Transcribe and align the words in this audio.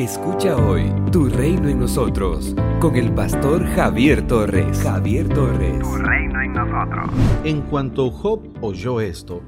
Escucha 0.00 0.56
hoy 0.56 0.90
Tu 1.12 1.28
Reino 1.28 1.68
en 1.68 1.80
Nosotros 1.80 2.56
con 2.80 2.96
el 2.96 3.12
pastor 3.12 3.66
Javier 3.66 4.26
Torres. 4.26 4.80
Javier 4.82 5.28
Torres. 5.28 5.78
Tu 5.78 5.94
Reino 5.96 6.40
en 6.40 6.54
Nosotros. 6.54 7.10
En 7.44 7.60
cuanto 7.60 8.10
Job 8.10 8.40
oyó 8.62 9.02
esto, 9.02 9.42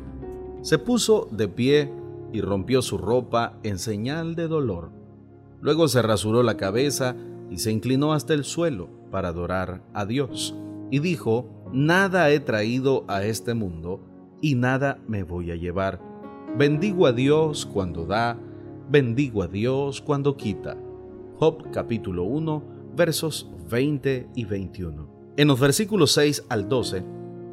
se 0.61 0.79
puso 0.79 1.27
de 1.33 1.49
pie 1.49 1.91
y 2.35 2.43
rompió 2.43 2.83
su 2.83 2.99
ropa 2.99 3.54
en 3.62 3.79
señal 3.79 4.35
de 4.35 4.46
dolor. 4.46 4.91
Luego 5.62 5.88
se 5.88 6.03
rasuró 6.03 6.42
la 6.42 6.58
cabeza 6.58 7.16
y 7.50 7.56
se 7.56 7.72
inclinó 7.72 8.12
hasta 8.12 8.34
el 8.34 8.44
suelo 8.44 8.90
para 9.10 9.28
adorar 9.28 9.80
a 9.94 10.04
Dios. 10.04 10.54
Y 10.90 10.98
dijo, 10.98 11.46
Nada 11.72 12.28
he 12.28 12.40
traído 12.40 13.06
a 13.08 13.24
este 13.24 13.54
mundo 13.54 14.03
y 14.42 14.56
nada 14.56 14.98
me 15.08 15.22
voy 15.22 15.50
a 15.50 15.56
llevar. 15.56 15.98
Bendigo 16.59 17.06
a 17.06 17.12
Dios 17.12 17.64
cuando 17.64 18.05
da 18.05 18.37
bendigo 18.93 19.43
a 19.43 19.48
Dios 19.48 20.02
cuando 20.02 20.37
quita. 20.37 20.77
Job 21.38 21.70
capítulo 21.73 22.25
1 22.25 22.62
versos 22.95 23.51
20 23.71 24.29
y 24.35 24.45
21. 24.45 25.33
En 25.39 25.49
los 25.49 25.59
versículos 25.59 26.12
6 26.12 26.45
al 26.51 26.69
12 26.69 27.02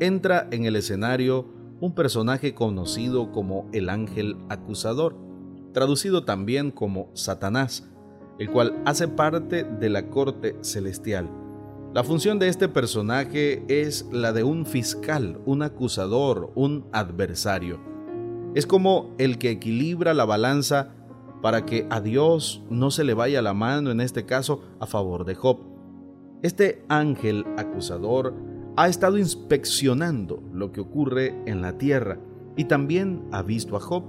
entra 0.02 0.49
en 0.52 0.66
el 0.66 0.76
escenario 0.76 1.48
un 1.80 1.96
personaje 1.96 2.54
conocido 2.54 3.32
como 3.32 3.70
el 3.72 3.88
ángel 3.88 4.36
acusador, 4.49 5.16
traducido 5.72 6.26
también 6.26 6.72
como 6.72 7.10
Satanás, 7.13 7.88
el 8.38 8.52
cual 8.52 8.76
hace 8.85 9.08
parte 9.08 9.63
de 9.63 9.90
la 9.90 10.10
corte 10.10 10.58
celestial. 10.60 11.30
La 11.94 12.04
función 12.04 12.38
de 12.38 12.49
este 12.49 12.68
personaje 12.68 13.63
es 13.70 14.05
la 14.12 14.34
de 14.34 14.44
un 14.44 14.66
fiscal, 14.66 15.40
un 15.46 15.63
acusador, 15.63 16.52
un 16.55 16.85
adversario. 16.91 17.80
Es 18.55 18.68
como 18.68 19.16
el 19.18 19.38
que 19.38 19.52
equilibra 19.52 20.13
la 20.13 20.26
balanza 20.26 20.98
para 21.41 21.66
que 21.66 21.88
a 21.89 22.02
Dios 22.02 22.63
no 22.70 22.91
se 22.91 23.03
le 23.03 23.13
vaya 23.13 23.41
la 23.41 23.53
mano, 23.53 23.91
en 23.91 24.02
este 24.02 24.25
caso, 24.25 24.61
a 24.79 24.85
favor 24.85 25.25
de 25.25 25.35
Job. 25.35 25.59
Este 26.41 26.84
ángel 26.90 27.46
acusador 27.57 28.34
ha 28.76 28.87
estado 28.87 29.18
inspeccionando 29.18 30.41
lo 30.54 30.71
que 30.71 30.81
ocurre 30.81 31.35
en 31.46 31.62
la 31.62 31.77
tierra 31.77 32.20
y 32.55 32.65
también 32.65 33.27
ha 33.31 33.41
visto 33.41 33.76
a 33.76 33.79
Job, 33.79 34.04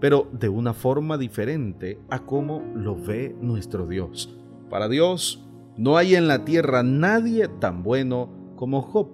pero 0.00 0.28
de 0.32 0.48
una 0.48 0.74
forma 0.74 1.18
diferente 1.18 2.00
a 2.10 2.20
cómo 2.20 2.62
lo 2.74 2.96
ve 2.96 3.36
nuestro 3.40 3.86
Dios. 3.86 4.34
Para 4.68 4.88
Dios, 4.88 5.46
no 5.76 5.96
hay 5.96 6.14
en 6.14 6.28
la 6.28 6.44
tierra 6.44 6.82
nadie 6.82 7.48
tan 7.48 7.82
bueno 7.82 8.30
como 8.56 8.82
Job. 8.82 9.08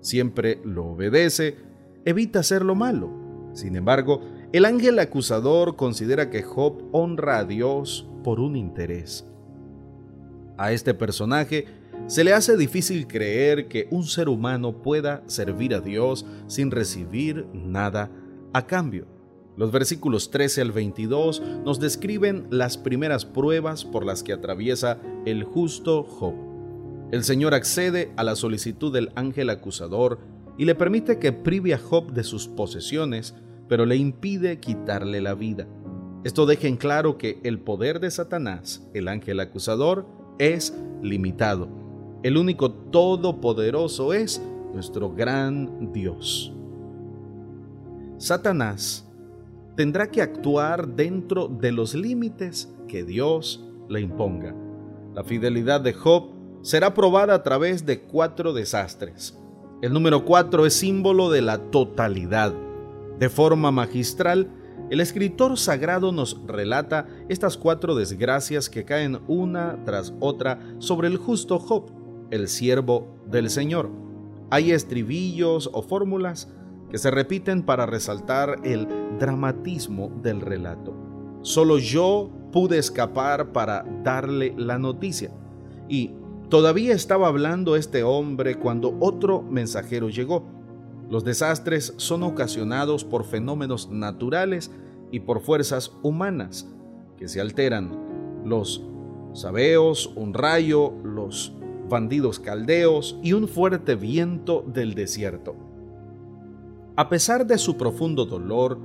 Siempre 0.00 0.60
lo 0.64 0.86
obedece, 0.86 1.56
evita 2.04 2.40
hacer 2.40 2.64
lo 2.64 2.74
malo. 2.74 3.10
Sin 3.52 3.76
embargo, 3.76 4.20
el 4.52 4.64
ángel 4.64 4.98
acusador 4.98 5.76
considera 5.76 6.30
que 6.30 6.42
Job 6.42 6.88
honra 6.92 7.38
a 7.38 7.44
Dios 7.44 8.06
por 8.24 8.40
un 8.40 8.56
interés. 8.56 9.26
A 10.56 10.72
este 10.72 10.94
personaje 10.94 11.66
se 12.06 12.24
le 12.24 12.32
hace 12.32 12.56
difícil 12.56 13.06
creer 13.06 13.68
que 13.68 13.88
un 13.90 14.04
ser 14.04 14.30
humano 14.30 14.82
pueda 14.82 15.22
servir 15.26 15.74
a 15.74 15.80
Dios 15.80 16.24
sin 16.46 16.70
recibir 16.70 17.46
nada 17.52 18.10
a 18.54 18.66
cambio. 18.66 19.06
Los 19.58 19.70
versículos 19.70 20.30
13 20.30 20.62
al 20.62 20.72
22 20.72 21.42
nos 21.64 21.78
describen 21.78 22.46
las 22.50 22.78
primeras 22.78 23.26
pruebas 23.26 23.84
por 23.84 24.06
las 24.06 24.22
que 24.22 24.32
atraviesa 24.32 24.98
el 25.26 25.44
justo 25.44 26.04
Job. 26.04 26.34
El 27.10 27.24
Señor 27.24 27.52
accede 27.52 28.12
a 28.16 28.24
la 28.24 28.36
solicitud 28.36 28.92
del 28.92 29.10
ángel 29.14 29.50
acusador 29.50 30.20
y 30.56 30.64
le 30.64 30.74
permite 30.74 31.18
que 31.18 31.32
prive 31.32 31.74
a 31.74 31.78
Job 31.78 32.12
de 32.12 32.24
sus 32.24 32.48
posesiones 32.48 33.34
pero 33.68 33.86
le 33.86 33.96
impide 33.96 34.60
quitarle 34.60 35.20
la 35.20 35.34
vida. 35.34 35.66
Esto 36.24 36.46
deja 36.46 36.66
en 36.66 36.76
claro 36.76 37.16
que 37.16 37.40
el 37.44 37.60
poder 37.60 38.00
de 38.00 38.10
Satanás, 38.10 38.86
el 38.92 39.08
ángel 39.08 39.40
acusador, 39.40 40.06
es 40.38 40.74
limitado. 41.02 41.68
El 42.22 42.36
único 42.36 42.72
todopoderoso 42.72 44.12
es 44.12 44.42
nuestro 44.74 45.12
gran 45.14 45.92
Dios. 45.92 46.52
Satanás 48.16 49.08
tendrá 49.76 50.10
que 50.10 50.22
actuar 50.22 50.88
dentro 50.88 51.46
de 51.46 51.70
los 51.70 51.94
límites 51.94 52.74
que 52.88 53.04
Dios 53.04 53.64
le 53.88 54.00
imponga. 54.00 54.54
La 55.14 55.22
fidelidad 55.22 55.80
de 55.80 55.92
Job 55.92 56.30
será 56.62 56.94
probada 56.94 57.34
a 57.34 57.42
través 57.44 57.86
de 57.86 58.00
cuatro 58.00 58.52
desastres. 58.52 59.38
El 59.80 59.92
número 59.92 60.24
cuatro 60.24 60.66
es 60.66 60.74
símbolo 60.74 61.30
de 61.30 61.42
la 61.42 61.58
totalidad. 61.58 62.52
De 63.18 63.28
forma 63.28 63.72
magistral, 63.72 64.48
el 64.90 65.00
escritor 65.00 65.58
sagrado 65.58 66.12
nos 66.12 66.40
relata 66.46 67.08
estas 67.28 67.56
cuatro 67.56 67.96
desgracias 67.96 68.70
que 68.70 68.84
caen 68.84 69.18
una 69.26 69.82
tras 69.84 70.14
otra 70.20 70.60
sobre 70.78 71.08
el 71.08 71.16
justo 71.16 71.58
Job, 71.58 71.90
el 72.30 72.48
siervo 72.48 73.08
del 73.26 73.50
Señor. 73.50 73.90
Hay 74.50 74.70
estribillos 74.70 75.68
o 75.72 75.82
fórmulas 75.82 76.48
que 76.90 76.98
se 76.98 77.10
repiten 77.10 77.64
para 77.64 77.86
resaltar 77.86 78.60
el 78.62 78.86
dramatismo 79.18 80.10
del 80.22 80.40
relato. 80.40 80.94
Solo 81.42 81.78
yo 81.78 82.30
pude 82.52 82.78
escapar 82.78 83.52
para 83.52 83.84
darle 84.04 84.54
la 84.56 84.78
noticia. 84.78 85.30
Y 85.88 86.12
todavía 86.48 86.94
estaba 86.94 87.28
hablando 87.28 87.76
este 87.76 88.04
hombre 88.04 88.54
cuando 88.54 88.96
otro 89.00 89.42
mensajero 89.42 90.08
llegó 90.08 90.57
los 91.10 91.24
desastres 91.24 91.94
son 91.96 92.22
ocasionados 92.22 93.04
por 93.04 93.24
fenómenos 93.24 93.90
naturales 93.90 94.70
y 95.10 95.20
por 95.20 95.40
fuerzas 95.40 95.92
humanas 96.02 96.68
que 97.16 97.28
se 97.28 97.40
alteran. 97.40 98.42
Los 98.44 98.82
sabeos, 99.32 100.12
un 100.16 100.34
rayo, 100.34 100.92
los 101.02 101.52
bandidos 101.88 102.38
caldeos 102.38 103.18
y 103.22 103.32
un 103.32 103.48
fuerte 103.48 103.94
viento 103.94 104.64
del 104.66 104.94
desierto. 104.94 105.56
A 106.96 107.08
pesar 107.08 107.46
de 107.46 107.58
su 107.58 107.76
profundo 107.78 108.26
dolor, 108.26 108.78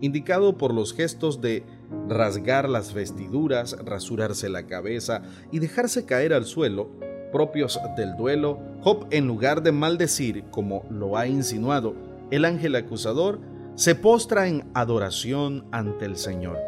indicado 0.00 0.56
por 0.56 0.74
los 0.74 0.94
gestos 0.94 1.40
de 1.40 1.64
rasgar 2.08 2.68
las 2.68 2.92
vestiduras, 2.94 3.76
rasurarse 3.84 4.48
la 4.48 4.66
cabeza 4.66 5.22
y 5.52 5.58
dejarse 5.58 6.04
caer 6.06 6.32
al 6.32 6.44
suelo, 6.44 6.90
propios 7.30 7.78
del 7.96 8.16
duelo, 8.16 8.58
Job, 8.82 9.06
en 9.10 9.26
lugar 9.26 9.62
de 9.62 9.72
maldecir, 9.72 10.44
como 10.50 10.84
lo 10.90 11.16
ha 11.16 11.26
insinuado 11.26 11.94
el 12.30 12.44
ángel 12.44 12.76
acusador, 12.76 13.40
se 13.74 13.94
postra 13.94 14.48
en 14.48 14.64
adoración 14.74 15.64
ante 15.70 16.04
el 16.04 16.16
Señor. 16.16 16.58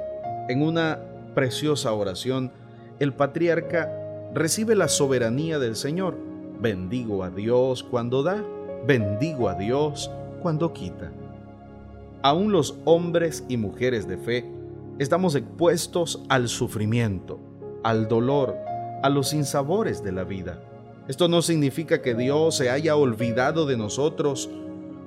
En 0.48 0.62
una 0.62 1.00
preciosa 1.34 1.92
oración, 1.92 2.52
el 2.98 3.12
patriarca 3.12 3.90
recibe 4.34 4.76
la 4.76 4.88
soberanía 4.88 5.58
del 5.58 5.76
Señor. 5.76 6.16
Bendigo 6.60 7.24
a 7.24 7.30
Dios 7.30 7.82
cuando 7.82 8.22
da, 8.22 8.44
bendigo 8.86 9.48
a 9.48 9.54
Dios 9.54 10.10
cuando 10.42 10.72
quita. 10.72 11.10
Aún 12.22 12.52
los 12.52 12.76
hombres 12.84 13.44
y 13.48 13.56
mujeres 13.56 14.06
de 14.06 14.18
fe 14.18 14.44
estamos 14.98 15.34
expuestos 15.34 16.22
al 16.28 16.48
sufrimiento, 16.48 17.40
al 17.82 18.08
dolor, 18.08 18.56
a 19.02 19.08
los 19.08 19.28
sinsabores 19.28 20.02
de 20.02 20.12
la 20.12 20.24
vida. 20.24 20.60
Esto 21.08 21.28
no 21.28 21.42
significa 21.42 22.02
que 22.02 22.14
Dios 22.14 22.56
se 22.56 22.70
haya 22.70 22.94
olvidado 22.96 23.66
de 23.66 23.76
nosotros 23.76 24.48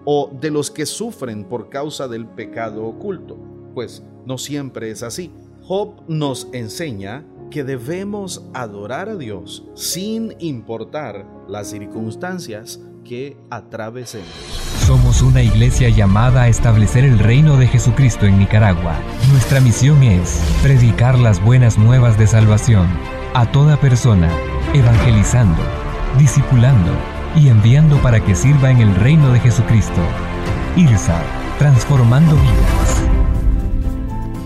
o 0.06 0.30
de 0.40 0.52
los 0.52 0.70
que 0.70 0.86
sufren 0.86 1.46
por 1.46 1.70
causa 1.70 2.08
del 2.08 2.26
pecado 2.26 2.86
oculto, 2.86 3.38
pues 3.74 4.04
no 4.26 4.38
siempre 4.38 4.92
es 4.92 5.02
así. 5.02 5.32
Job 5.62 6.04
nos 6.08 6.50
enseña 6.52 7.26
que 7.50 7.64
debemos 7.64 8.44
adorar 8.54 9.10
a 9.10 9.16
Dios 9.16 9.64
sin 9.76 10.36
importar 10.40 11.26
las 11.48 11.70
circunstancias 11.70 12.82
que 13.06 13.38
atravesemos. 13.50 14.28
Somos 14.86 15.22
una 15.22 15.42
iglesia 15.42 15.88
llamada 15.90 16.44
a 16.44 16.48
establecer 16.50 17.06
el 17.06 17.20
reino 17.20 17.58
de 17.58 17.68
Jesucristo 17.68 18.26
en 18.26 18.40
Nicaragua. 18.40 19.00
Nuestra 19.32 19.62
misión 19.62 20.04
es 20.04 20.42
predicar 20.62 21.18
las 21.18 21.42
buenas 21.42 21.78
nuevas 21.78 22.18
de 22.18 22.28
salvación 22.28 22.88
a 23.34 23.52
toda 23.52 23.78
persona, 23.78 24.30
evangelizando, 24.74 25.62
discipulando 26.20 26.92
y 27.36 27.48
enviando 27.48 27.98
para 27.98 28.24
que 28.24 28.36
sirva 28.36 28.70
en 28.70 28.80
el 28.80 28.94
reino 28.96 29.32
de 29.32 29.40
Jesucristo. 29.40 30.02
IRSA, 30.76 31.20
transformando 31.58 32.36
vidas. 32.36 33.04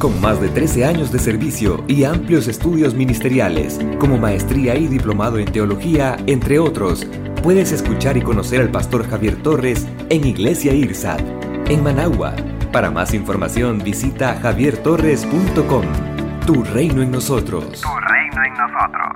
Con 0.00 0.20
más 0.20 0.40
de 0.40 0.48
13 0.48 0.86
años 0.86 1.12
de 1.12 1.20
servicio 1.20 1.84
y 1.86 2.02
amplios 2.02 2.48
estudios 2.48 2.94
ministeriales, 2.94 3.78
como 4.00 4.18
maestría 4.18 4.74
y 4.74 4.88
diplomado 4.88 5.38
en 5.38 5.52
teología, 5.52 6.16
entre 6.26 6.58
otros, 6.58 7.06
Puedes 7.42 7.72
escuchar 7.72 8.16
y 8.16 8.22
conocer 8.22 8.60
al 8.60 8.70
pastor 8.70 9.08
Javier 9.08 9.42
Torres 9.42 9.84
en 10.10 10.24
Iglesia 10.24 10.74
IRSAT, 10.74 11.20
en 11.68 11.82
Managua. 11.82 12.36
Para 12.70 12.92
más 12.92 13.14
información 13.14 13.82
visita 13.82 14.38
javiertorres.com. 14.40 16.11
Tu 16.46 16.64
reino 16.64 17.02
en 17.02 17.12
nosotros. 17.12 17.80
Tu 17.80 17.88
reino 17.88 18.42
en 18.44 18.52
nosotros. 18.54 19.11